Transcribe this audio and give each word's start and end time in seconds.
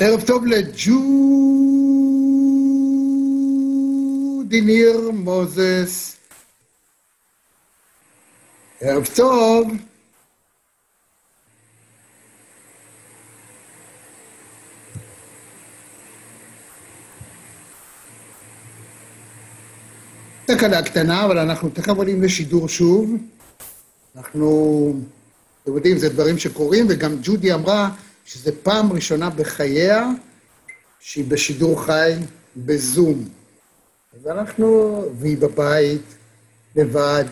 ערב 0.00 0.22
טוב 0.26 0.46
לג'ודי 0.46 0.90
ניר 4.60 5.10
מוזס. 5.14 6.16
ערב 8.80 9.08
טוב. 9.16 9.70
תקלה 20.46 20.82
קטנה, 20.82 21.24
אבל 21.24 21.38
אנחנו 21.38 21.68
תכף 21.70 21.96
עולים 21.96 22.22
לשידור 22.22 22.68
שוב. 22.68 23.16
אנחנו, 24.16 24.94
אתם 25.62 25.74
יודעים, 25.74 25.98
זה 25.98 26.08
דברים 26.08 26.38
שקורים, 26.38 26.86
וגם 26.88 27.16
ג'ודי 27.22 27.54
אמרה 27.54 27.90
שזו 28.26 28.50
פעם 28.62 28.92
ראשונה 28.92 29.30
בחייה 29.30 30.08
שהיא 31.00 31.30
בשידור 31.30 31.84
חי 31.84 32.12
בזום. 32.56 33.28
אז 34.14 34.26
אנחנו, 34.26 35.02
והיא 35.18 35.38
בבית, 35.38 36.02
לבד, 36.76 37.24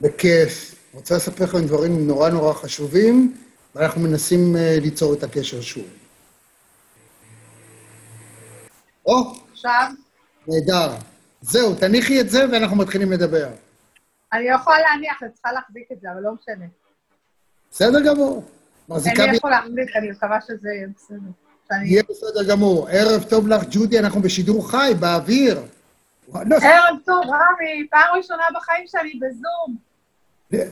בכיף. 0.00 0.74
רוצה 0.94 1.16
לספר 1.16 1.44
לכם 1.44 1.66
דברים 1.66 2.06
נורא 2.06 2.28
נורא 2.28 2.52
חשובים, 2.52 3.36
ואנחנו 3.74 4.00
מנסים 4.00 4.56
אה, 4.56 4.76
ליצור 4.80 5.14
את 5.14 5.22
הקשר 5.22 5.60
שוב. 5.60 5.86
או, 9.06 9.32
עכשיו, 9.52 9.90
נהדר. 10.48 10.94
זהו, 11.40 11.74
תניחי 11.74 12.20
את 12.20 12.30
זה 12.30 12.44
ואנחנו 12.52 12.76
מתחילים 12.76 13.12
לדבר. 13.12 13.48
אני 14.32 14.44
יכולה 14.48 14.76
להניח, 14.80 15.22
אני 15.22 15.30
צריכה 15.32 15.52
להחזיק 15.52 15.92
את 15.92 16.00
זה, 16.00 16.08
אבל 16.12 16.20
לא 16.20 16.30
משנה. 16.32 16.66
בסדר 17.70 18.00
גמור. 18.06 18.44
מחזיקה 18.88 19.24
אני 19.24 19.32
ב... 19.32 19.34
יכול 19.34 19.50
להחזיק, 19.50 19.96
אני 19.96 20.10
מקווה 20.10 20.38
שזה 20.46 20.68
יהיה 20.68 20.88
בסדר. 20.96 21.30
יהיה 21.84 22.02
בסדר 22.10 22.44
גמור. 22.48 22.88
ערב 22.88 23.22
טוב 23.22 23.48
לך, 23.48 23.62
ג'ודי, 23.70 23.98
אנחנו 23.98 24.22
בשידור 24.22 24.70
חי, 24.70 24.92
באוויר. 25.00 25.62
לא, 26.34 26.56
ערב 26.62 26.96
טוב, 27.04 27.24
רמי, 27.24 27.86
פעם 27.90 28.16
ראשונה 28.16 28.42
בחיים 28.54 28.84
שאני 28.86 29.12
בזום. 29.20 29.76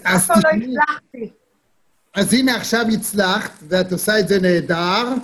אף 0.02 0.26
פעם 0.26 0.40
לא 0.44 0.48
הצלחתי. 0.50 1.30
אז 2.14 2.34
הנה 2.34 2.56
עכשיו 2.56 2.84
הצלחת, 2.92 3.52
ואת 3.68 3.92
עושה 3.92 4.18
את 4.18 4.28
זה 4.28 4.40
נהדר, 4.40 5.14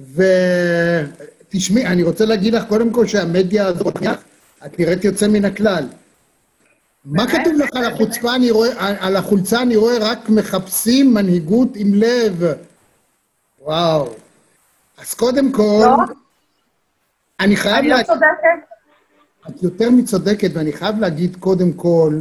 ותשמעי, 0.00 1.86
אני 1.86 2.02
רוצה 2.02 2.24
להגיד 2.24 2.54
לך 2.54 2.64
קודם 2.68 2.92
כל 2.92 3.06
שהמדיה 3.06 3.66
הזאת, 3.66 3.96
את 4.66 4.78
נראית 4.78 5.04
יוצא 5.04 5.28
מן 5.28 5.44
הכלל. 5.44 5.84
מה? 7.04 7.26
כתוב 7.26 7.52
לך 7.58 7.68
על 7.74 7.84
החוצפה? 7.84 8.34
אני 8.34 8.50
רואה, 8.50 8.96
על 9.00 9.16
החולצה 9.16 9.62
אני 9.62 9.76
רואה 9.76 9.98
רק 10.00 10.28
מחפשים 10.28 11.14
מנהיגות 11.14 11.68
עם 11.76 11.94
לב. 11.94 12.42
וואו. 13.60 14.14
אז 14.98 15.14
קודם 15.14 15.52
כל, 15.52 15.82
לא? 15.84 15.96
אני 17.40 17.56
חייב 17.56 17.76
אני 17.76 17.88
לא 17.88 17.96
להגיד... 17.96 18.06
צודקת? 18.06 18.74
את 19.48 19.62
יותר 19.62 19.90
מצודקת, 19.90 20.50
ואני 20.54 20.72
חייב 20.72 20.98
להגיד 20.98 21.36
קודם 21.40 21.72
כל 21.72 22.20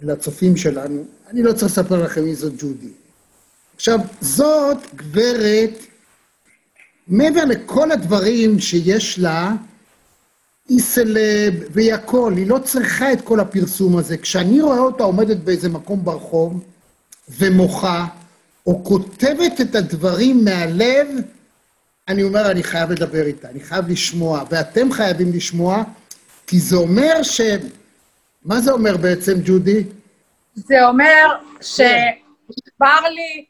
לצופים 0.00 0.56
שלנו, 0.56 1.04
אני 1.30 1.42
לא 1.42 1.52
צריך 1.52 1.72
לספר 1.72 2.04
לכם 2.04 2.24
מי 2.24 2.34
זאת 2.34 2.52
ג'ודי. 2.58 2.92
עכשיו, 3.76 3.98
זאת 4.20 4.78
גברת, 4.94 5.70
מעבר 7.08 7.44
לכל 7.44 7.92
הדברים 7.92 8.58
שיש 8.58 9.18
לה, 9.18 9.52
היא 10.74 10.82
סלב 10.82 11.54
והיא 11.70 11.94
הכל, 11.94 12.32
היא 12.36 12.46
לא 12.46 12.58
צריכה 12.58 13.12
את 13.12 13.20
כל 13.20 13.40
הפרסום 13.40 13.96
הזה. 13.96 14.16
כשאני 14.16 14.60
רואה 14.60 14.78
אותה 14.78 15.04
עומדת 15.04 15.36
באיזה 15.36 15.68
מקום 15.68 16.04
ברחוב 16.04 16.64
ומוחה, 17.28 18.06
או 18.66 18.84
כותבת 18.84 19.60
את 19.60 19.74
הדברים 19.74 20.44
מהלב, 20.44 21.08
אני 22.08 22.22
אומר, 22.22 22.50
אני 22.50 22.62
חייב 22.62 22.90
לדבר 22.90 23.26
איתה, 23.26 23.48
אני 23.48 23.60
חייב 23.60 23.88
לשמוע, 23.88 24.44
ואתם 24.50 24.92
חייבים 24.92 25.32
לשמוע, 25.32 25.82
כי 26.46 26.60
זה 26.60 26.76
אומר 26.76 27.22
ש... 27.22 27.40
מה 28.44 28.60
זה 28.60 28.72
אומר 28.72 28.96
בעצם, 28.96 29.32
ג'ודי? 29.44 29.84
זה 30.54 30.86
אומר 30.86 31.24
שנשבר 31.60 33.00
לי 33.10 33.44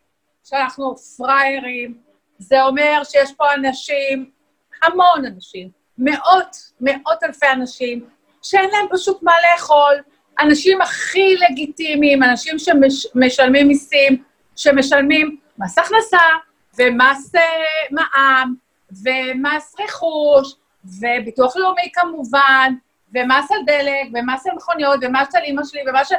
שאנחנו 0.44 0.96
פראיירים, 0.96 1.98
זה 2.38 2.62
אומר 2.64 3.02
שיש 3.04 3.32
פה 3.36 3.44
אנשים, 3.54 4.30
המון 4.82 5.24
אנשים, 5.26 5.83
מאות, 5.98 6.56
מאות 6.80 7.22
אלפי 7.22 7.46
אנשים, 7.52 8.04
שאין 8.42 8.70
להם 8.70 8.86
פשוט 8.90 9.22
מה 9.22 9.32
לאכול, 9.52 9.94
אנשים 10.40 10.82
הכי 10.82 11.36
לגיטימיים, 11.36 12.22
אנשים 12.22 12.56
שמשלמים 12.58 13.68
מיסים, 13.68 14.22
שמשלמים 14.56 15.36
מס 15.58 15.78
הכנסה 15.78 16.18
ומס 16.78 17.34
אה, 17.34 17.40
מע"מ 17.90 18.54
ומס 19.04 19.74
רכוש 19.80 20.54
וביטוח 20.84 21.56
לאומי 21.56 21.90
כמובן, 21.94 22.72
ומס 23.14 23.50
על 23.52 23.58
דלק, 23.66 24.06
ומס 24.14 24.46
על 24.46 24.54
מכוניות, 24.56 25.00
ומס 25.02 25.34
על 25.34 25.42
אימא 25.42 25.62
שלי, 25.64 25.80
ומס. 25.88 26.12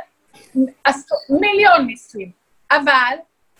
עש- 0.85 1.09
מיליון 1.29 1.85
מיסים. 1.85 2.31
אבל 2.71 3.15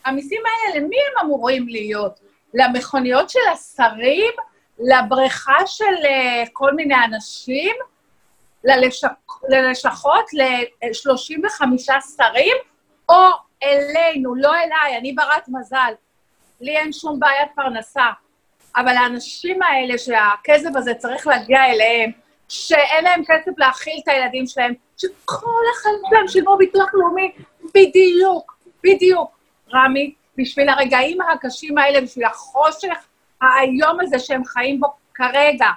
המיסים 0.06 0.42
האלה, 0.46 0.80
למי 0.80 0.96
הם 0.96 1.26
אמורים 1.26 1.68
להיות? 1.68 2.20
למכוניות 2.54 3.30
של 3.30 3.40
השרים? 3.54 4.34
לבריכה 4.80 5.58
של 5.66 6.06
אה, 6.06 6.44
כל 6.54 6.74
מיני 6.74 6.96
אנשים? 7.06 7.76
ללשכות? 9.50 10.34
ל-35 10.34 11.64
שרים? 12.18 12.58
או 13.10 13.26
אלינו, 13.64 14.36
לא 14.36 14.56
אליי, 14.56 14.98
אני 14.98 15.14
ברת 15.14 15.48
מזל. 15.48 15.94
לי 16.62 16.78
אין 16.78 16.94
שום 16.94 17.20
בעיית 17.20 17.50
פרנסה. 17.56 18.06
אבל 18.76 18.98
האנשים 18.98 19.62
האלה 19.62 19.98
שהכסף 19.98 20.70
הזה 20.76 20.94
צריך 20.94 21.28
להגיע 21.28 21.66
אליהם, 21.66 22.12
שאין 22.50 23.04
להם 23.04 23.24
כסף 23.28 23.52
להאכיל 23.58 24.00
את 24.04 24.08
הילדים 24.08 24.48
שלהם, 24.48 24.74
שכל 24.98 25.62
החיים 25.74 26.02
שלהם 26.10 26.28
שילמו 26.28 26.58
ביטוח 26.58 26.90
לאומי, 26.94 27.32
בדיוק, 27.76 28.58
בדיוק. 28.84 29.36
רמי, 29.74 30.14
בשביל 30.38 30.70
הרגעים 30.70 31.22
הקשים 31.22 31.78
האלה, 31.78 32.02
בשביל 32.02 32.26
החושך 32.26 32.98
האיום 33.42 34.00
הזה 34.02 34.20
שהם 34.20 34.46
חיים 34.46 34.80
בו 34.80 34.88
כרגע, 35.14 35.68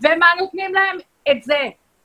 ומה 0.00 0.26
נותנים 0.40 0.74
להם? 0.74 0.98
את 1.30 1.42
זה. 1.42 1.60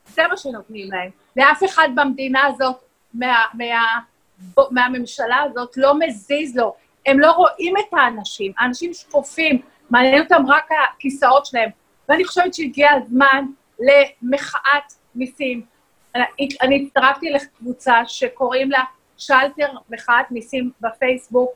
זה 0.06 0.22
מה 0.28 0.36
שנותנים 0.36 0.92
להם. 0.92 1.10
ואף 1.36 1.64
אחד 1.64 1.88
במדינה 1.94 2.46
הזאת, 2.46 2.76
מה, 3.14 3.44
מה, 3.54 3.98
מהממשלה 4.70 5.42
הזאת, 5.42 5.76
לא 5.76 5.98
מזיז 5.98 6.56
לו. 6.56 6.74
הם 7.06 7.20
לא 7.20 7.32
רואים 7.32 7.74
את 7.76 7.94
האנשים, 7.94 8.52
האנשים 8.58 8.94
שקופים, 8.94 9.62
מעניין 9.90 10.22
אותם 10.22 10.44
רק 10.48 10.68
הכיסאות 10.94 11.46
שלהם. 11.46 11.70
ואני 12.08 12.24
חושבת 12.24 12.54
שהגיע 12.54 12.92
הזמן 12.92 13.44
למחאת 13.78 14.92
מיסים. 15.14 15.62
אני 16.62 16.86
הצטרפתי 16.86 17.30
לקבוצה 17.30 17.94
שקוראים 18.06 18.70
לה 18.70 18.84
שלטר 19.16 19.72
מחאת 19.90 20.30
מיסים 20.30 20.70
בפייסבוק, 20.80 21.52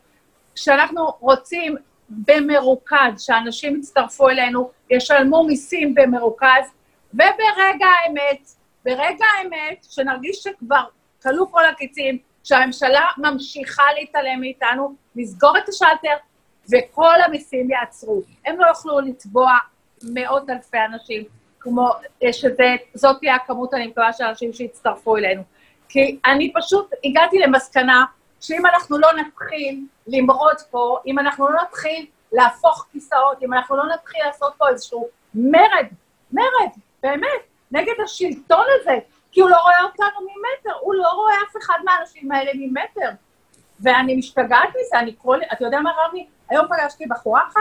שאנחנו 0.54 1.06
רוצים 1.20 1.76
במרוכז, 2.10 3.20
שאנשים 3.20 3.76
יצטרפו 3.76 4.28
אלינו, 4.28 4.70
ישלמו 4.90 5.44
מיסים 5.44 5.94
במרוכז, 5.94 6.72
וברגע 7.14 7.86
האמת, 8.04 8.48
ברגע 8.84 9.24
האמת, 9.38 9.86
שנרגיש 9.90 10.36
שכבר 10.36 10.84
כלו 11.22 11.52
כל 11.52 11.64
הקיצים, 11.64 12.18
שהממשלה 12.44 13.06
ממשיכה 13.18 13.82
להתעלם 13.98 14.40
מאיתנו, 14.40 14.94
נסגור 15.16 15.58
את 15.58 15.68
השלטר, 15.68 16.16
וכל 16.72 17.20
המיסים 17.26 17.70
יעצרו. 17.70 18.22
הם 18.46 18.60
לא 18.60 18.66
יוכלו 18.66 19.00
לתבוע 19.00 19.52
מאות 20.02 20.50
אלפי 20.50 20.78
אנשים, 20.92 21.24
כמו 21.60 21.88
שזאת 22.32 23.18
תהיה 23.18 23.34
הכמות, 23.34 23.74
אני 23.74 23.86
מקווה, 23.86 24.12
של 24.12 24.24
אנשים 24.24 24.52
שיצטרפו 24.52 25.16
אלינו. 25.16 25.42
כי 25.88 26.18
אני 26.24 26.52
פשוט 26.54 26.90
הגעתי 27.04 27.38
למסקנה 27.38 28.04
שאם 28.40 28.66
אנחנו 28.66 28.98
לא 28.98 29.12
נתחיל 29.12 29.86
למרוד 30.06 30.56
פה, 30.70 30.98
אם 31.06 31.18
אנחנו 31.18 31.48
לא 31.48 31.62
נתחיל 31.62 32.06
להפוך 32.32 32.86
כיסאות, 32.92 33.42
אם 33.42 33.52
אנחנו 33.52 33.76
לא 33.76 33.86
נתחיל 33.86 34.20
לעשות 34.26 34.52
פה 34.58 34.68
איזשהו 34.68 35.08
מרד, 35.34 35.86
מרד, 36.32 36.70
באמת, 37.02 37.42
נגד 37.70 37.94
השלטון 38.04 38.64
הזה, 38.80 38.98
כי 39.32 39.40
הוא 39.40 39.50
לא 39.50 39.56
רואה 39.56 39.82
אותנו 39.82 40.20
ממטר, 40.20 40.78
הוא 40.80 40.94
לא 40.94 41.08
רואה 41.08 41.34
אף 41.34 41.56
אחד 41.56 41.78
מהאנשים 41.84 42.32
האלה 42.32 42.50
ממטר. 42.54 43.10
ואני 43.80 44.16
משתגעת 44.16 44.68
מזה, 44.68 44.98
אני 44.98 45.14
כל... 45.22 45.38
אתה 45.52 45.64
יודע 45.64 45.80
מה, 45.80 45.90
רמי? 45.90 46.26
היום 46.48 46.66
פגשתי 46.66 47.06
בחורה 47.06 47.42
אחת 47.48 47.60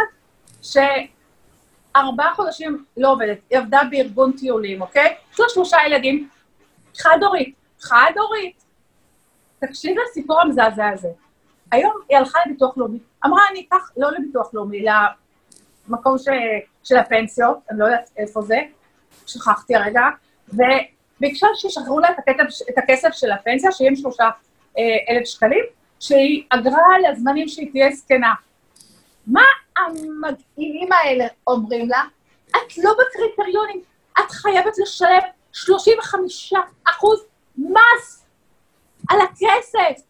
שארבעה 0.62 2.34
חודשים 2.34 2.86
לא 2.98 3.12
עובדת, 3.12 3.38
היא 3.50 3.60
עבדה 3.60 3.82
בארגון 3.92 4.32
טיולים, 4.32 4.82
אוקיי? 4.82 5.16
יש 5.34 5.40
לה 5.40 5.46
שלושה 5.50 5.78
ילדים, 5.86 6.30
חד-הורית, 6.98 7.56
חד-הורית. 7.82 8.64
תקשיב 9.60 9.96
לסיפור 10.00 10.42
המזעזע 10.42 10.90
הזה. 10.90 11.10
היום 11.72 11.94
היא 12.10 12.18
הלכה 12.18 12.40
לביטוח 12.46 12.78
לאומי, 12.78 13.00
אמרה, 13.26 13.42
אני 13.52 13.66
אקח, 13.68 13.92
לא 13.98 14.12
לביטוח 14.12 14.54
לאומי, 14.54 14.86
למקום 15.90 16.18
ש... 16.18 16.28
של 16.84 16.98
הפנסיות, 16.98 17.58
אני 17.70 17.80
לא 17.80 17.86
יודעת 17.86 18.10
איפה 18.18 18.42
זה, 18.42 18.60
שכחתי 19.26 19.76
הרגע, 19.76 20.02
וביקשה 20.48 21.48
שישחררו 21.56 22.00
לה 22.00 22.12
את, 22.12 22.20
הכתב, 22.20 22.44
את 22.70 22.78
הכסף 22.78 23.10
של 23.12 23.32
הפנסיה, 23.32 23.72
73 23.72 24.18
אלף 25.10 25.26
שקלים, 25.26 25.66
שהיא 26.00 26.44
אגרה 26.50 27.00
לזמנים 27.12 27.48
שהיא 27.48 27.72
תהיה 27.72 27.92
זקנה. 27.92 28.34
מה 29.28 29.42
המגעילים 29.78 30.90
האלה 30.92 31.26
אומרים 31.48 31.90
לה, 31.90 32.04
את 32.50 32.78
לא 32.78 32.92
בקריטריונים, 32.94 33.82
את 34.20 34.32
חייבת 34.32 34.78
לשלם 34.78 35.20
35 35.52 36.54
אחוז 36.90 37.26
מס 37.58 38.26
על 39.10 39.18
הכסף. 39.22 40.04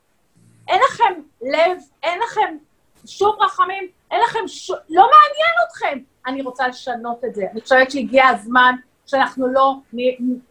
אין 0.67 0.79
לכם 0.89 1.21
לב, 1.41 1.77
אין 2.03 2.19
לכם 2.19 2.57
שום 3.05 3.35
רחמים, 3.39 3.88
אין 4.11 4.21
לכם 4.21 4.47
ש... 4.47 4.69
לא 4.69 5.03
מעניין 5.03 5.55
אתכם. 5.67 5.99
אני 6.27 6.41
רוצה 6.41 6.67
לשנות 6.67 7.25
את 7.25 7.35
זה. 7.35 7.45
אני 7.51 7.61
חושבת 7.61 7.91
שהגיע 7.91 8.27
הזמן 8.27 8.75
שאנחנו 9.05 9.47
לא 9.47 9.75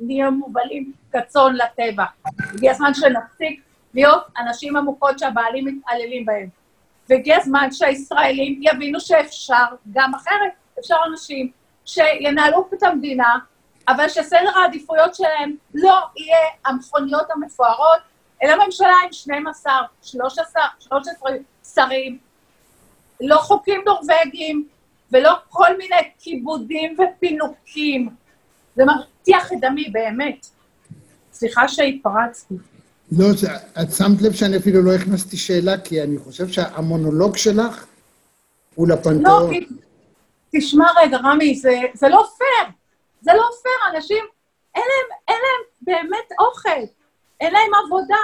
נהיה 0.01 0.31
מובלים 0.31 0.93
כצאן 1.13 1.57
לטבע. 1.57 2.05
הגיע 2.55 2.71
הזמן 2.71 2.95
שנפסיק 2.95 3.63
להיות 3.95 4.23
אנשים 4.39 4.77
עמוקות 4.77 5.19
שהבעלים 5.19 5.67
מתעללים 5.67 6.25
בהם. 6.25 6.49
והגיע 7.09 7.37
הזמן 7.37 7.69
שהישראלים 7.73 8.61
יבינו 8.63 9.01
שאפשר 9.01 9.65
גם 9.93 10.15
אחרת. 10.15 10.53
אפשר 10.81 10.97
אנשים 11.11 11.51
שינהלו 11.85 12.69
את 12.75 12.83
המדינה, 12.83 13.39
אבל 13.89 14.09
שסדר 14.09 14.59
העדיפויות 14.59 15.15
שלהם 15.15 15.57
לא 15.75 16.01
יהיה 16.17 16.39
המכוניות 16.65 17.31
המפוארות, 17.31 17.99
אלא 18.43 18.65
ממשלה 18.65 18.95
עם 19.05 19.13
12, 19.13 19.73
13, 20.03 20.63
13 20.79 21.31
שרים, 21.75 22.19
לא 23.21 23.37
חוקים 23.37 23.81
נורבגיים 23.87 24.69
ולא 25.13 25.33
כל 25.49 25.77
מיני 25.79 26.11
כיבודים 26.19 26.97
ופינוקים. 26.99 28.09
זה 28.77 28.85
מרתיח 28.85 29.53
את 29.53 29.59
דמי, 29.61 29.89
באמת. 29.93 30.47
סליחה 31.33 31.69
שהתפרצתי. 31.69 32.55
לא, 33.13 33.27
את 33.83 33.93
שמת 33.93 34.23
לב 34.23 34.33
שאני 34.33 34.57
אפילו 34.57 34.83
לא 34.83 34.95
הכנסתי 34.95 35.37
שאלה, 35.37 35.79
כי 35.79 36.03
אני 36.03 36.19
חושב 36.19 36.49
שהמונולוג 36.49 37.37
שלך 37.37 37.87
הוא 38.75 38.89
לפנתיאון. 38.89 39.53
לא, 39.53 39.59
תשמע 40.57 40.87
רגע, 40.97 41.17
רמי, 41.17 41.55
זה, 41.55 41.81
זה 41.95 42.09
לא 42.09 42.27
פייר. 42.39 42.73
זה 43.21 43.31
לא 43.35 43.43
פייר, 43.63 43.97
אנשים, 43.97 44.25
אין 44.75 44.83
להם, 44.83 45.19
אין 45.29 45.37
להם 45.37 45.63
באמת 45.83 46.29
אוכל, 46.39 46.87
אין 47.41 47.53
להם 47.53 47.71
עבודה. 47.87 48.17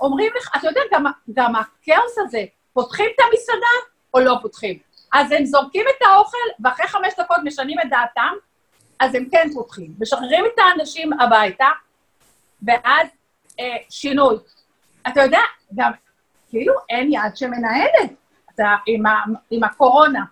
אומרים 0.00 0.32
לך, 0.38 0.50
אתה 0.56 0.66
יודע, 0.66 0.80
גם, 0.92 1.04
גם 1.32 1.54
הכאוס 1.56 2.18
הזה, 2.18 2.44
פותחים 2.72 3.06
את 3.14 3.20
המסעדה 3.20 3.90
או 4.14 4.20
לא 4.20 4.38
פותחים? 4.42 4.78
אז 5.12 5.32
הם 5.32 5.44
זורקים 5.44 5.84
את 5.96 6.02
האוכל, 6.02 6.36
ואחרי 6.60 6.86
חמש 6.86 7.12
דקות 7.18 7.36
משנים 7.44 7.80
את 7.80 7.90
דעתם, 7.90 8.32
אז 9.00 9.14
הם 9.14 9.28
כן 9.30 9.48
פותחים. 9.54 9.94
משחררים 10.00 10.44
את 10.54 10.58
האנשים 10.58 11.20
הביתה, 11.20 11.68
ואז 12.62 13.08
אה, 13.60 13.76
שינוי. 13.90 14.36
אתה 15.08 15.22
יודע, 15.22 15.40
גם 15.74 15.92
כאילו 16.48 16.74
אין 16.90 17.12
יד 17.12 17.36
שמנהלת 17.36 18.10
אתה, 18.54 18.74
עם, 18.86 19.06
ה, 19.06 19.24
עם 19.50 19.64
הקורונה. 19.64 20.24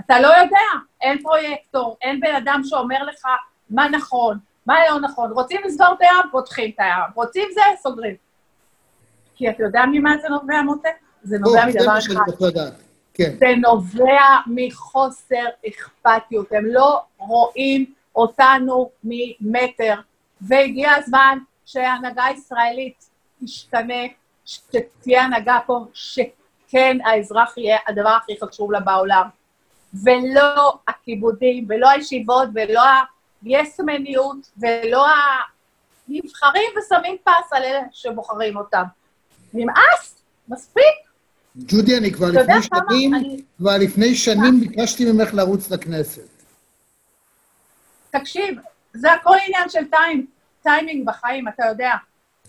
אתה 0.00 0.20
לא 0.20 0.28
יודע, 0.28 0.66
אין 1.00 1.22
פרויקטור, 1.22 1.96
אין 2.02 2.20
בן 2.20 2.34
אדם 2.34 2.60
שאומר 2.64 3.04
לך 3.04 3.26
מה 3.70 3.88
נכון, 3.88 4.38
מה 4.66 4.74
לא 4.90 5.00
נכון. 5.00 5.30
רוצים 5.32 5.60
לסגור 5.64 5.92
את 5.92 6.00
הים, 6.00 6.30
פותחים 6.30 6.70
את 6.74 6.80
הים. 6.80 7.10
רוצים 7.14 7.48
זה, 7.54 7.60
סוגרים. 7.82 8.14
כי 9.36 9.50
אתה 9.50 9.62
יודע 9.62 9.82
ממה 9.92 10.14
זה 10.22 10.28
נובע, 10.28 10.62
מוטה? 10.62 10.88
זה 11.22 11.38
נובע 11.38 11.66
מדבר 11.66 11.98
אחד. 11.98 12.70
כן. 13.14 13.36
זה 13.38 13.46
נובע 13.62 14.20
מחוסר 14.46 15.44
אכפתיות. 15.68 16.52
הם 16.52 16.66
לא 16.66 17.02
רואים 17.18 17.92
אותנו 18.16 18.90
ממטר, 19.04 19.94
והגיע 20.40 20.92
הזמן 20.92 21.38
שההנהגה 21.66 22.24
הישראלית 22.24 23.10
תשתנה, 23.44 24.02
שתהיה 24.44 25.22
הנהגה 25.22 25.58
פה, 25.66 25.86
שכן 25.92 26.98
האזרח 27.04 27.58
יהיה 27.58 27.78
הדבר 27.88 28.08
הכי 28.22 28.32
חשוב 28.42 28.72
לה 28.72 28.80
בעולם. 28.80 29.28
ולא 30.04 30.78
הכיבודים, 30.88 31.66
ולא 31.68 31.90
הישיבות, 31.90 32.48
ולא 32.54 32.82
היסמניות, 33.44 34.50
ולא 34.58 35.06
הנבחרים 36.08 36.70
ושמים 36.78 37.16
פס 37.24 37.52
על 37.52 37.62
אלה 37.62 37.80
שבוחרים 37.92 38.56
אותם. 38.56 38.82
נמאס, 39.54 40.22
מספיק. 40.48 40.84
ג'ודי, 41.56 41.96
אני 41.96 42.12
כבר 42.12 42.26
לפני 42.26 42.62
שנים, 42.62 43.14
אני... 43.14 43.42
כבר 43.58 43.78
לפני 43.80 44.14
שנים 44.14 44.60
ביקשתי 44.60 45.12
ממך 45.12 45.34
לרוץ 45.34 45.70
לכנסת. 45.70 46.28
תקשיב, 48.10 48.58
זה 48.92 49.12
הכל 49.12 49.36
עניין 49.46 49.68
של 49.68 49.84
טיים, 49.90 50.26
טיימינג 50.62 51.06
בחיים, 51.06 51.48
אתה 51.48 51.66
יודע. 51.66 51.92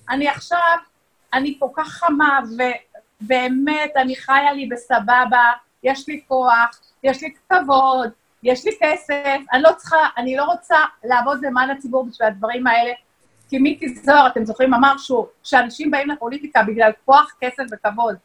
אני 0.09 0.27
עכשיו, 0.27 0.77
אני 1.33 1.57
כל 1.59 1.67
כך 1.75 1.87
חמה, 1.87 2.39
ובאמת, 3.21 3.91
אני 3.95 4.15
חיה 4.15 4.53
לי 4.53 4.69
בסבבה, 4.71 5.51
יש 5.83 6.07
לי 6.07 6.21
כוח, 6.27 6.81
יש 7.03 7.23
לי 7.23 7.33
כבוד, 7.49 8.09
יש 8.45 8.65
לי 8.65 8.71
כסף, 8.79 9.37
אני 9.53 9.61
לא 9.61 9.69
צריכה, 9.77 9.97
אני 10.17 10.35
לא 10.35 10.43
רוצה 10.43 10.75
לעבוד 11.03 11.45
למען 11.45 11.69
הציבור 11.69 12.05
בשביל 12.05 12.27
הדברים 12.27 12.67
האלה, 12.67 12.91
כי 13.49 13.59
מיקי 13.59 13.95
זוהר, 13.95 14.27
אתם 14.27 14.45
זוכרים, 14.45 14.73
אמר 14.73 14.97
שהוא, 14.97 15.25
שאנשים 15.43 15.91
באים 15.91 16.09
לפוליטיקה 16.09 16.63
בגלל 16.63 16.91
כוח, 17.05 17.33
כסף 17.41 17.63
וכבוד. 17.71 18.15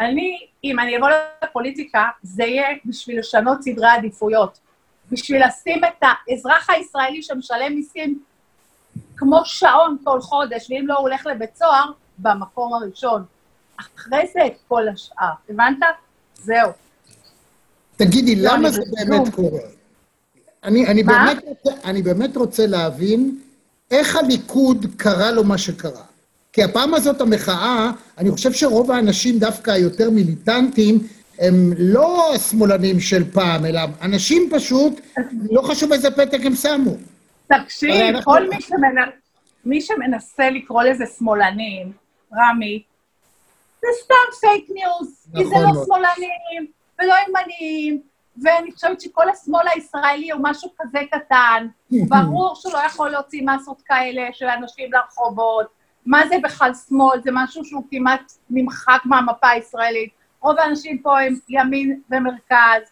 אני, 0.00 0.46
אם 0.64 0.78
אני 0.78 0.96
אבוא 0.96 1.08
לפוליטיקה, 1.44 2.08
זה 2.22 2.44
יהיה 2.44 2.68
בשביל 2.84 3.18
לשנות 3.18 3.62
סדרי 3.62 3.88
עדיפויות. 3.88 4.58
בשביל 5.10 5.46
לשים 5.46 5.84
את 5.84 6.02
האזרח 6.28 6.70
הישראלי 6.70 7.22
שמשלם 7.22 7.74
מיסים 7.74 8.22
כמו 9.16 9.40
שעון 9.44 9.96
כל 10.04 10.20
חודש, 10.20 10.70
ואם 10.70 10.84
לא, 10.86 10.94
הוא 10.94 11.08
הולך 11.08 11.26
לבית 11.26 11.56
סוהר, 11.56 11.92
במקום 12.18 12.74
הראשון. 12.74 13.24
אחרי 13.76 14.26
זה 14.32 14.46
את 14.46 14.56
כל 14.68 14.88
השאר. 14.88 15.32
הבנת? 15.50 15.76
זהו. 16.34 16.81
תגידי, 17.96 18.36
לא, 18.36 18.52
למה 18.52 18.70
זה 18.70 18.82
באמת 18.90 19.34
קורה? 19.34 19.60
אני, 20.64 20.86
אני, 20.86 21.02
באמת, 21.02 21.42
אני 21.84 22.02
באמת 22.02 22.36
רוצה 22.36 22.66
להבין 22.66 23.38
איך 23.90 24.16
הליכוד 24.16 24.86
קרה 24.96 25.30
לו 25.30 25.44
מה 25.44 25.58
שקרה. 25.58 26.02
כי 26.52 26.62
הפעם 26.62 26.94
הזאת 26.94 27.20
המחאה, 27.20 27.90
אני 28.18 28.30
חושב 28.30 28.52
שרוב 28.52 28.90
האנשים 28.90 29.38
דווקא 29.38 29.70
היותר 29.70 30.10
מיליטנטים, 30.10 30.98
הם 31.38 31.72
לא 31.78 32.34
השמאלנים 32.34 33.00
של 33.00 33.30
פעם, 33.32 33.66
אלא 33.66 33.80
אנשים 34.02 34.48
פשוט, 34.50 35.00
לא 35.50 35.62
חשוב 35.62 35.92
איזה 35.92 36.10
פתק 36.10 36.38
הם 36.44 36.54
שמו. 36.54 36.96
תקשיב, 37.46 38.20
כל 38.24 38.48
מי, 38.48 38.60
שמנ... 38.60 38.94
מי 39.64 39.80
שמנסה 39.80 40.50
לקרוא 40.50 40.82
לזה 40.82 41.04
שמאלנים, 41.18 41.92
רמי, 42.34 42.82
זה 43.80 43.86
סתם 44.04 44.36
fake 44.40 44.64
news, 44.70 45.26
נכון 45.28 45.42
כי 45.42 45.48
זה 45.48 45.54
לא 45.62 45.84
שמאלנים 45.84 46.66
ולא 47.02 47.14
ימניים, 47.28 48.02
ואני 48.42 48.72
חושבת 48.72 49.00
שכל 49.00 49.28
השמאל 49.28 49.68
הישראלי 49.68 50.30
הוא 50.30 50.40
משהו 50.44 50.70
כזה 50.78 50.98
קטן, 51.10 51.66
ברור 52.10 52.54
שהוא 52.54 52.72
לא 52.72 52.78
יכול 52.78 53.10
להוציא 53.10 53.42
מסות 53.42 53.82
כאלה 53.82 54.28
של 54.32 54.46
אנשים 54.46 54.92
לרחובות, 54.92 55.66
מה 56.06 56.26
זה 56.28 56.34
בכלל 56.42 56.70
שמאל? 56.88 57.20
זה 57.24 57.30
משהו 57.32 57.64
שהוא 57.64 57.82
כמעט 57.90 58.32
נמחק 58.50 59.00
מהמפה 59.04 59.48
הישראלית. 59.48 60.10
רוב 60.40 60.58
האנשים 60.58 60.98
פה 60.98 61.20
הם 61.20 61.34
ימין 61.48 62.00
ומרכז. 62.10 62.82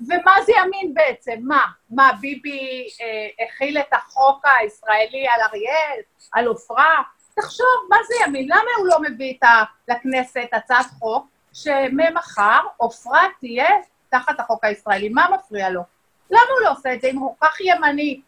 ומה 0.00 0.32
זה 0.46 0.52
ימין 0.58 0.94
בעצם? 0.94 1.32
מה? 1.40 1.64
מה, 1.90 2.10
ביבי 2.20 2.86
אה, 3.00 3.44
החיל 3.46 3.78
את 3.78 3.92
החוק 3.92 4.44
הישראלי 4.60 5.26
על 5.34 5.40
אריאל? 5.48 6.00
על 6.32 6.46
עופרה? 6.46 6.94
תחשוב, 7.34 7.66
מה 7.90 7.96
זה 8.08 8.14
ימין? 8.26 8.48
למה 8.48 8.70
הוא 8.78 8.86
לא 8.86 9.00
מביא 9.00 9.34
את 9.38 9.42
ה, 9.42 9.62
לכנסת 9.88 10.48
הצעת 10.52 10.86
חוק 10.98 11.26
שממחר 11.52 12.60
עופרה 12.76 13.22
תהיה 13.40 13.68
תחת 14.08 14.40
החוק 14.40 14.64
הישראלי? 14.64 15.08
מה 15.08 15.26
מפריע 15.34 15.70
לו? 15.70 15.82
למה 16.30 16.40
הוא 16.40 16.64
לא 16.64 16.72
עושה 16.72 16.94
את 16.94 17.00
זה 17.00 17.08
אם 17.08 17.18
הוא 17.18 17.34
כל 17.38 17.46
כך 17.46 17.60
ימני? 17.60 18.20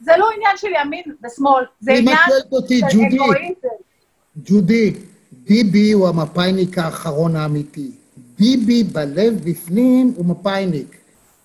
זה 0.00 0.12
לא 0.18 0.30
עניין 0.36 0.56
של 0.56 0.68
ימין 0.80 1.04
ושמאל, 1.24 1.64
זה 1.80 1.92
עניין 1.92 2.18
של 2.90 2.98
אגואיזם. 3.14 3.68
ג'ודי, 4.36 4.92
ביבי 5.32 5.92
הוא 5.92 6.08
המפאיניק 6.08 6.78
האחרון 6.78 7.36
האמיתי. 7.36 7.90
ביבי 8.16 8.84
בלב 8.84 9.50
בפנים 9.50 10.12
הוא 10.16 10.26
מפאיניק. 10.26 10.96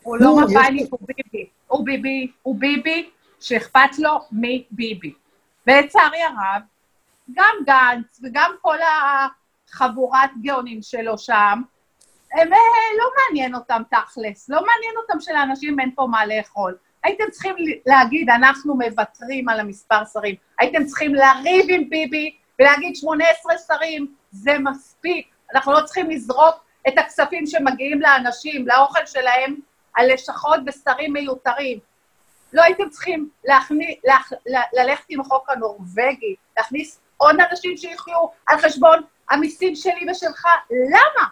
הוא 0.03 0.17
לא 0.17 0.35
מפאיניק, 0.35 0.87
הוא 0.91 0.99
ביבי. 1.07 1.45
הוא 1.67 1.85
ביבי, 1.85 2.31
הוא 2.41 2.55
ביבי 2.55 3.09
שאכפת 3.39 3.99
לו 3.99 4.19
מביבי. 4.31 5.13
ולצערי 5.67 6.21
הרב, 6.21 6.61
גם 7.33 7.55
גנץ 7.65 8.19
וגם 8.23 8.51
כל 8.61 8.77
החבורת 9.73 10.29
גאונים 10.41 10.81
שלו 10.81 11.17
שם, 11.17 11.61
הם 12.33 12.53
אה, 12.53 12.97
לא 12.97 13.09
מעניין 13.17 13.55
אותם 13.55 13.81
תכלס, 13.91 14.49
לא 14.49 14.57
מעניין 14.57 14.93
אותם 14.97 15.19
שלאנשים 15.19 15.79
אין 15.79 15.91
פה 15.95 16.07
מה 16.11 16.25
לאכול. 16.25 16.77
הייתם 17.03 17.23
צריכים 17.31 17.55
להגיד, 17.85 18.29
אנחנו 18.29 18.75
מוותרים 18.75 19.49
על 19.49 19.59
המספר 19.59 20.05
שרים. 20.13 20.35
הייתם 20.59 20.85
צריכים 20.85 21.15
לריב 21.15 21.65
עם 21.69 21.89
ביבי 21.89 22.35
ולהגיד 22.59 22.95
18 22.95 23.57
שרים, 23.67 24.13
זה 24.31 24.59
מספיק. 24.59 25.27
אנחנו 25.53 25.73
לא 25.73 25.81
צריכים 25.85 26.09
לזרוק 26.09 26.55
את 26.87 26.97
הכספים 26.97 27.47
שמגיעים 27.47 28.01
לאנשים, 28.01 28.67
לאוכל 28.67 29.05
שלהם, 29.05 29.55
על 29.93 30.13
לשכות 30.13 30.59
ושרים 30.67 31.13
מיותרים. 31.13 31.79
לא 32.53 32.63
הייתם 32.63 32.89
צריכים 32.89 33.29
להכני, 33.45 33.99
לה, 34.45 34.61
ללכת 34.73 35.05
עם 35.09 35.21
החוק 35.21 35.49
הנורבגי, 35.49 36.35
להכניס 36.57 36.99
עוד 37.17 37.35
אנשים 37.51 37.77
שיחיו 37.77 38.25
על 38.47 38.57
חשבון 38.57 39.01
המיסים 39.29 39.75
שלי 39.75 40.11
ושלך. 40.11 40.45
למה? 40.71 41.27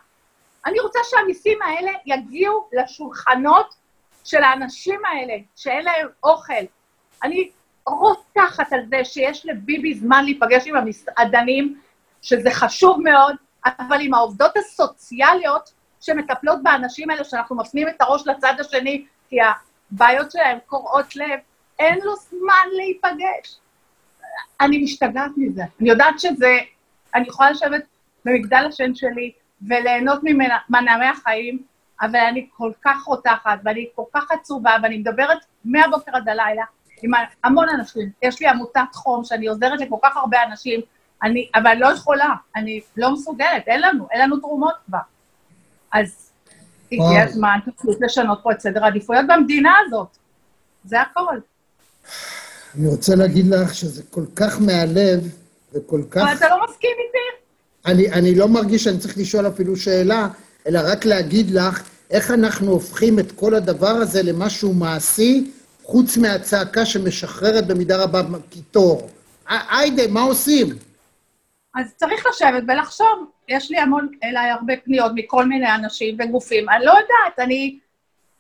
אני 0.66 0.80
רוצה 0.80 1.00
שהמיסים 1.04 1.62
האלה 1.62 1.92
יגיעו 2.06 2.70
לשולחנות 2.74 3.76
של 4.24 4.44
האנשים 4.44 5.00
האלה, 5.06 5.34
שאין 5.56 5.86
להם 5.86 6.08
אוכל. 6.24 6.54
אני 7.24 7.52
רותחת 7.86 8.74
על 8.74 8.80
זה 8.90 9.06
שיש 9.06 9.46
לביבי 9.46 9.94
זמן 9.94 10.24
להיפגש 10.24 10.68
עם 10.68 10.76
המסעדנים, 10.76 11.80
שזה 12.22 12.52
חשוב 12.52 13.02
מאוד, 13.02 13.36
אבל 13.66 13.98
עם 14.02 14.14
העובדות 14.14 14.58
הסוציאליות 14.58 15.74
שמטפלות 16.02 16.64
באנשים 16.64 17.10
האלה, 17.10 17.24
שאנחנו 17.24 17.56
מפנים 17.56 17.88
את 17.90 18.02
הראש 18.02 18.28
לצד 18.28 18.54
השני, 18.60 19.06
כי 19.30 19.38
הבעיות 19.92 20.32
שלהם 20.32 20.58
קורעות 20.66 21.16
לב, 21.16 21.40
אין 21.80 22.00
לו 22.04 22.16
זמן 22.16 22.68
להיפגש. 22.76 23.60
אני 24.62 24.84
משתגעת 24.84 25.32
מזה. 25.38 25.64
אני 25.82 25.90
יודעת 25.90 26.20
שזה, 26.20 26.58
אני 27.16 27.28
יכולה 27.28 27.52
לשבת 27.52 27.84
במגדל 28.26 28.66
השן 28.70 28.96
שלי 28.96 29.32
וליהנות 29.68 30.20
ממנעמי 30.24 31.06
החיים, 31.06 31.64
אבל 32.02 32.20
אני 32.20 32.48
כל 32.58 32.72
כך 32.86 33.04
רותחת, 33.06 33.60
ואני 33.64 33.88
כל 33.96 34.04
כך 34.14 34.32
עצובה, 34.32 34.76
ואני 34.84 34.98
מדברת 34.98 35.38
מהבוקר 35.66 36.12
עד 36.16 36.30
הלילה 36.30 36.64
עם 37.04 37.12
המון 37.44 37.70
אנשים. 37.70 38.10
יש 38.22 38.42
לי 38.42 38.48
עמותת 38.48 38.82
חום 38.94 39.24
שאני 39.24 39.48
עוזרת 39.48 39.80
לכל 39.82 39.98
כך 40.04 40.18
הרבה 40.18 40.38
אנשים, 40.44 40.82
אני, 41.24 41.50
אבל 41.56 41.68
אני 41.68 41.80
לא 41.80 41.88
יכולה, 41.88 42.34
אני 42.56 42.82
לא 42.98 43.14
מסוגלת, 43.14 43.68
אין 43.68 43.82
לנו, 43.82 44.08
אין 44.12 44.22
לנו 44.22 44.38
תרומות 44.38 44.74
כבר. 44.86 45.00
אז 45.94 46.32
הגיע 46.92 47.24
הזמן 47.24 47.60
פשוט 47.78 48.02
לשנות 48.02 48.40
פה 48.44 48.52
את 48.52 48.60
סדר 48.60 48.84
העדיפויות 48.84 49.26
במדינה 49.28 49.74
הזאת. 49.86 50.18
זה 50.86 51.02
הכל. 51.02 51.40
אני 52.76 52.88
רוצה 52.88 53.16
להגיד 53.16 53.46
לך 53.48 53.74
שזה 53.74 54.04
כל 54.10 54.26
כך 54.36 54.62
מהלב, 54.62 55.36
וכל 55.78 56.02
כך... 56.12 56.22
אבל 56.22 56.34
אתה 56.38 56.50
לא 56.50 56.64
מסכים 56.64 56.92
איתי? 57.08 57.46
אני, 57.86 58.12
אני 58.12 58.36
לא 58.36 58.48
מרגיש 58.48 58.84
שאני 58.84 58.98
צריך 58.98 59.18
לשאול 59.18 59.48
אפילו 59.48 59.76
שאלה, 59.76 60.28
אלא 60.68 60.80
רק 60.84 61.06
להגיד 61.06 61.52
לך 61.52 61.84
איך 62.12 62.32
אנחנו 62.32 62.72
הופכים 62.72 63.20
את 63.20 63.32
כל 63.32 63.56
הדבר 63.56 63.88
הזה 63.88 64.24
למשהו 64.24 64.74
מעשי, 64.74 65.52
חוץ 65.84 66.18
מהצעקה 66.18 66.86
שמשחררת 66.86 67.68
במידה 67.68 68.04
רבה 68.04 68.22
קיטור. 68.50 69.10
היידה, 69.48 70.08
מה 70.08 70.22
עושים? 70.22 70.68
אז 71.76 71.94
צריך 71.96 72.26
לשבת 72.26 72.64
ולחשוב. 72.68 73.32
יש 73.48 73.72
לי 73.72 73.78
המון, 73.78 74.10
אליי 74.24 74.52
הרבה 74.52 74.74
פניות 74.86 75.12
מכל 75.16 75.46
מיני 75.46 75.76
אנשים 75.76 76.18
וגופים. 76.20 76.70
אני 76.70 76.86
לא 76.86 76.92
יודעת, 76.92 77.40
אני 77.40 77.80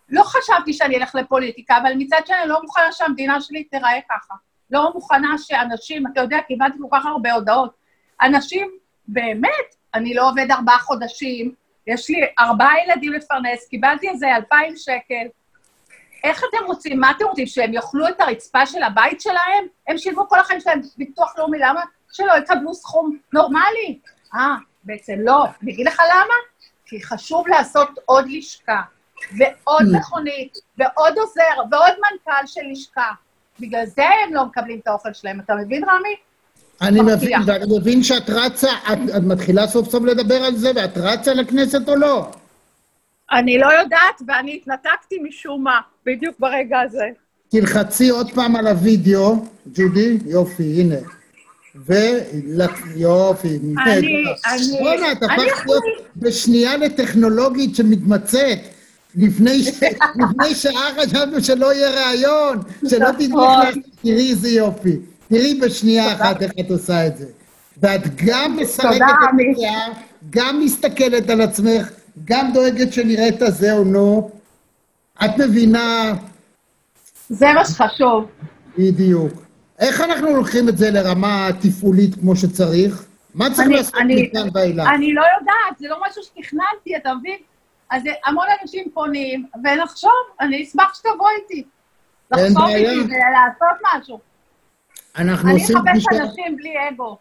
לא 0.09 0.23
חשבתי 0.23 0.73
שאני 0.73 0.97
אלך 0.97 1.15
לפוליטיקה, 1.15 1.77
אבל 1.77 1.93
מצד 1.97 2.21
שני 2.25 2.35
אני 2.41 2.49
לא 2.49 2.61
מוכנה 2.61 2.91
שהמדינה 2.91 3.41
שלי 3.41 3.63
תיראה 3.63 3.99
ככה. 4.09 4.33
לא 4.71 4.91
מוכנה 4.93 5.37
שאנשים, 5.37 6.07
אתה 6.07 6.21
יודע, 6.21 6.37
קיבלתי 6.47 6.77
כל 6.81 6.97
כך 6.97 7.05
הרבה 7.05 7.33
הודעות. 7.33 7.71
אנשים, 8.21 8.71
באמת, 9.07 9.75
אני 9.93 10.13
לא 10.13 10.29
עובד 10.29 10.51
ארבעה 10.51 10.79
חודשים, 10.79 11.53
יש 11.87 12.09
לי 12.09 12.21
ארבעה 12.39 12.73
ילדים 12.83 13.13
לפרנס, 13.13 13.67
קיבלתי 13.67 14.09
איזה 14.09 14.35
אלפיים 14.35 14.73
שקל. 14.77 15.27
איך 16.23 16.43
אתם 16.49 16.65
רוצים, 16.65 16.99
מה 16.99 17.11
אתם 17.11 17.25
רוצים, 17.25 17.47
שהם 17.47 17.73
יאכלו 17.73 18.07
את 18.07 18.21
הרצפה 18.21 18.65
של 18.65 18.83
הבית 18.83 19.21
שלהם? 19.21 19.65
הם 19.87 19.97
שילמו 19.97 20.29
כל 20.29 20.39
החיים 20.39 20.59
שלהם 20.59 20.81
ביטוח 20.97 21.37
לאומי, 21.37 21.57
למה 21.59 21.81
שלא 22.11 22.33
יקבלו 22.37 22.73
סכום 22.73 23.17
נורמלי? 23.33 23.99
אה, 24.35 24.55
בעצם 24.83 25.15
לא. 25.19 25.45
אני 25.63 25.73
אגיד 25.73 25.87
לך 25.87 26.01
למה? 26.11 26.33
כי 26.85 27.03
חשוב 27.03 27.47
לעשות 27.47 27.89
עוד 28.05 28.25
לשכה, 28.27 28.81
ועוד 29.37 29.81
mm. 29.81 29.97
מכונית, 29.97 30.57
ועוד 30.77 31.17
עוזר, 31.17 31.61
ועוד 31.71 31.93
מנכ"ל 31.93 32.47
של 32.47 32.61
לשכה. 32.71 33.11
בגלל 33.59 33.85
זה 33.85 34.03
הם 34.03 34.33
לא 34.33 34.45
מקבלים 34.45 34.79
את 34.79 34.87
האוכל 34.87 35.13
שלהם. 35.13 35.39
אתה 35.39 35.55
מבין, 35.55 35.83
רמי? 35.83 36.15
אני 36.81 37.01
מבין, 37.01 37.39
ואני 37.45 37.77
מבין 37.77 38.03
שאת 38.03 38.29
רצה, 38.29 38.71
את, 38.93 38.97
את 39.17 39.23
מתחילה 39.23 39.67
סוף 39.67 39.89
סוף 39.89 40.03
לדבר 40.03 40.43
על 40.43 40.55
זה, 40.55 40.71
ואת 40.75 40.97
רצה 40.97 41.33
לכנסת 41.33 41.89
או 41.89 41.95
לא? 41.95 42.31
אני 43.31 43.57
לא 43.59 43.67
יודעת, 43.67 44.21
ואני 44.27 44.55
התנתקתי 44.55 45.15
משום 45.27 45.63
מה, 45.63 45.79
בדיוק 46.05 46.35
ברגע 46.39 46.79
הזה. 46.79 47.05
תלחצי 47.49 48.09
עוד 48.09 48.31
פעם 48.31 48.55
על 48.55 48.67
הווידאו, 48.67 49.35
ג'ודי, 49.73 50.17
יופי, 50.25 50.81
הנה. 50.81 50.95
ו... 51.75 51.93
יופי, 52.95 53.47
אני, 53.47 54.23
אני... 54.45 54.79
בוא'נה, 54.79 55.11
את 55.11 55.23
הפכת 55.23 55.65
להיות 55.65 55.83
בשנייה 56.15 56.77
לטכנולוגית 56.77 57.75
שמתמצאת. 57.75 58.59
לפני, 59.15 59.63
ש... 59.63 59.67
לפני 60.15 60.55
שעה 60.55 60.89
חשבנו 61.01 61.43
שלא 61.43 61.73
יהיה 61.73 62.09
ראיון, 62.09 62.59
שלא 62.89 63.11
תדעי 63.11 63.27
לך, 63.27 63.77
תראי 64.01 64.29
איזה 64.29 64.49
יופי. 64.49 64.97
תראי 65.29 65.59
בשנייה 65.61 66.13
אחת 66.13 66.41
איך 66.41 66.51
את 66.59 66.71
עושה 66.71 67.07
את 67.07 67.17
זה. 67.17 67.25
ואת 67.81 68.01
גם 68.25 68.57
משחקת 68.61 68.95
את 68.95 69.51
השיער, 69.55 69.91
גם 70.29 70.59
מסתכלת 70.59 71.29
על 71.29 71.41
עצמך, 71.41 71.89
גם 72.25 72.53
דואגת 72.53 72.93
שנראית 72.93 73.41
הזה 73.41 73.73
או 73.73 73.83
לא. 73.83 74.27
את 75.25 75.37
מבינה... 75.37 76.13
זה 77.29 77.45
מה 77.53 77.65
שחשוב. 77.65 78.25
בדיוק. 78.77 79.33
איך 79.79 80.01
אנחנו 80.01 80.35
לוקחים 80.35 80.69
את 80.69 80.77
זה 80.77 80.91
לרמה 80.91 81.49
תפעולית 81.61 82.15
כמו 82.15 82.35
שצריך? 82.35 83.05
מה 83.35 83.53
צריך 83.53 83.67
לעשות 83.67 83.93
מכאן 84.07 84.47
ואילך? 84.53 84.87
אני 84.95 85.13
לא 85.13 85.21
יודעת, 85.39 85.77
זה 85.79 85.87
לא 85.87 85.97
משהו 86.09 86.23
שתכננתי, 86.23 86.97
אתה 86.97 87.13
מבין? 87.19 87.37
אז 87.89 88.03
המון 88.25 88.45
אנשים 88.61 88.91
פונים, 88.93 89.45
ונחשוב, 89.63 90.11
אני 90.39 90.63
אשמח 90.63 90.95
שתבוא 90.95 91.27
איתי. 91.41 91.63
לחשוב 92.31 92.67
איתי 92.67 92.99
ולעשות 92.99 93.77
משהו. 93.95 94.19
אנחנו 95.17 95.51
עושים 95.51 95.75
פגישה... 95.85 96.09
אני 96.11 96.23
אחפש 96.23 96.29
אנשים 96.29 96.57
בלי 96.57 96.73
אגו. 96.89 97.17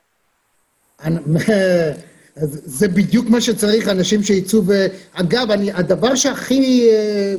זה 2.79 2.89
בדיוק 2.89 3.29
מה 3.29 3.41
שצריך, 3.41 3.89
אנשים 3.89 4.23
שיצאו 4.23 4.67
ו... 4.67 4.73
אגב, 5.13 5.51
אני, 5.51 5.73
הדבר 5.73 6.15
שהכי... 6.15 6.89
אה, 6.91 7.35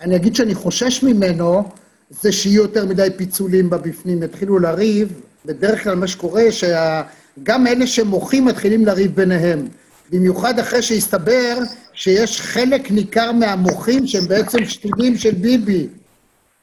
אני 0.00 0.16
אגיד 0.16 0.36
שאני 0.36 0.54
חושש 0.54 1.02
ממנו, 1.02 1.62
זה 2.10 2.32
שיהיו 2.32 2.62
יותר 2.62 2.86
מדי 2.86 3.08
פיצולים 3.16 3.70
בבפנים, 3.70 4.22
יתחילו 4.22 4.58
לריב. 4.58 5.20
בדרך 5.46 5.84
כלל 5.84 5.94
מה 5.94 6.06
שקורה, 6.06 6.42
שגם 6.50 7.66
אלה 7.66 7.86
שמוחים 7.86 8.44
מתחילים 8.44 8.86
לריב 8.86 9.14
ביניהם. 9.14 9.68
במיוחד 10.10 10.58
אחרי 10.58 10.82
שהסתבר 10.82 11.58
שיש 11.94 12.40
חלק 12.40 12.90
ניכר 12.90 13.32
מהמוחים 13.32 14.06
שהם 14.06 14.28
בעצם 14.28 14.64
שתולים 14.64 15.16
של 15.16 15.30
ביבי. 15.34 15.88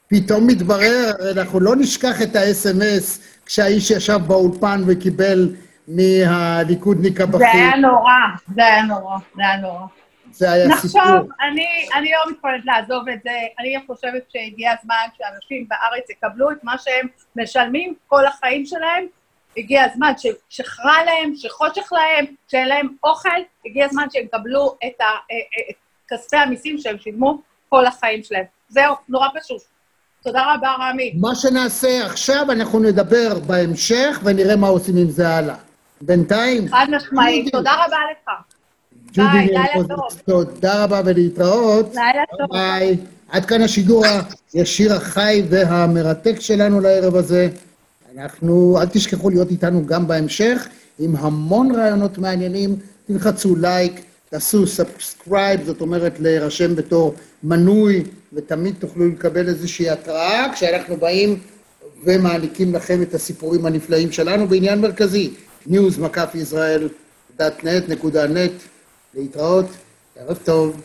פתאום 0.08 0.48
מתברר, 0.48 1.12
אנחנו 1.32 1.60
לא 1.60 1.76
נשכח 1.76 2.22
את 2.22 2.36
ה-SMS 2.36 3.20
כשהאיש 3.46 3.92
ישב 3.92 4.20
באולפן 4.28 4.82
וקיבל 4.88 5.56
מהליכודניק 5.88 7.22
הבכיר. 7.22 7.40
זה 7.40 7.52
היה 7.52 7.76
נורא, 7.76 8.12
זה 8.56 8.66
היה 8.66 8.82
נורא, 8.82 9.18
זה 9.36 9.42
היה 9.44 9.58
נורא. 9.58 9.86
זה 10.32 10.52
היה 10.52 10.68
נחשוב, 10.68 10.92
סיפור. 10.92 11.02
נחשוב, 11.02 11.30
אני, 11.42 11.68
אני 11.96 12.12
לא 12.12 12.32
מתכוונת 12.32 12.66
לעזוב 12.66 13.10
את 13.10 13.20
זה, 13.24 13.32
אני 13.60 13.76
חושבת 13.88 14.24
שהגיע 14.30 14.72
הזמן 14.80 15.08
שאנשים 15.18 15.68
בארץ 15.70 16.10
יקבלו 16.10 16.52
את 16.52 16.64
מה 16.64 16.76
שהם 16.78 17.08
משלמים 17.36 17.94
כל 18.08 18.26
החיים 18.26 18.66
שלהם, 18.66 19.06
הגיע 19.58 19.84
הזמן 19.84 20.12
שחרא 20.50 21.04
להם, 21.06 21.34
שחושך 21.36 21.90
להם, 21.92 22.26
שאין 22.48 22.68
להם 22.68 22.88
אוכל, 23.04 23.30
הגיע 23.66 23.86
הזמן 23.86 24.04
שהם 24.14 24.24
יקבלו 24.24 24.76
את, 24.88 25.02
ה, 25.02 25.06
את 25.70 25.76
כספי 26.12 26.38
המיסים 26.38 26.78
שהם 26.78 26.98
שילמו 27.00 27.42
כל 27.70 27.86
החיים 27.86 28.24
שלהם. 28.24 28.46
זהו, 28.70 28.96
נורא 29.10 29.28
פשוט. 29.40 29.62
תודה 30.24 30.54
רבה, 30.54 30.76
רמי. 30.80 31.14
מה 31.16 31.36
שנעשה 31.36 32.06
עכשיו, 32.06 32.52
אנחנו 32.52 32.80
נדבר 32.80 33.40
בהמשך 33.40 34.20
ונראה 34.24 34.56
מה 34.56 34.68
עושים 34.68 34.98
עם 34.98 35.10
זה 35.10 35.30
הלאה. 35.30 35.56
בינתיים... 36.02 36.68
חד 36.68 36.88
משמעית, 36.90 37.52
תודה 37.52 37.74
רבה 37.74 37.98
לך. 38.12 38.32
ביי, 39.16 39.48
לילה 39.48 39.88
טוב. 39.88 40.22
תודה 40.26 40.84
רבה 40.84 41.02
ולהתראות. 41.06 41.96
לילה 41.96 42.24
טוב. 42.38 42.52
ביי. 42.52 42.98
עד 43.30 43.46
כאן 43.46 43.62
השידור 43.62 44.04
הישיר 44.54 44.94
החי 44.94 45.44
והמרתק 45.50 46.40
שלנו 46.40 46.80
לערב 46.80 47.16
הזה. 47.16 47.50
אנחנו, 48.18 48.78
אל 48.82 48.86
תשכחו 48.86 49.30
להיות 49.30 49.52
איתנו 49.52 49.86
גם 49.86 50.08
בהמשך, 50.08 50.68
עם 51.00 51.16
המון 51.16 51.76
רעיונות 51.76 52.18
מעניינים. 52.18 52.76
תלחצו 53.08 53.56
לייק, 53.56 54.02
תעשו 54.30 54.68
subscribe, 54.68 55.66
זאת 55.66 55.82
אומרת 55.82 56.20
להירשם 56.20 56.76
בתור 56.76 57.16
מנוי, 57.44 58.04
ותמיד 58.34 58.76
תוכלו 58.80 59.08
לקבל 59.08 59.48
איזושהי 59.48 59.90
התראה 59.90 60.54
כשאנחנו 60.54 60.98
באים 60.98 61.40
ומעניקים 62.04 62.74
לכם 62.74 63.02
את 63.02 63.14
הסיפורים 63.14 63.66
הנפלאים 63.66 64.12
שלנו 64.12 64.48
בעניין 64.48 64.82
מרכזי, 64.82 65.34
news.israel.net, 65.68 67.94
להתראות, 69.14 69.66
ערב 70.16 70.38
טוב. 70.44 70.82